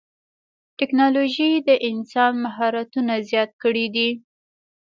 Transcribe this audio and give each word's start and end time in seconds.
ټکنالوجي 0.79 1.51
د 1.67 1.69
انسان 1.89 2.33
مهارتونه 2.45 3.13
زیات 3.29 3.51
کړي 3.63 3.85
دي. 3.95 4.09